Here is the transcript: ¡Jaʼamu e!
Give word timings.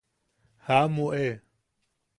¡Jaʼamu 0.67 1.05
e! 1.25 1.27